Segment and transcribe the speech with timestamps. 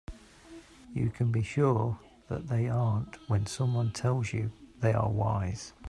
[0.95, 5.73] You can be sure that they aren't when someone tells you they are wise.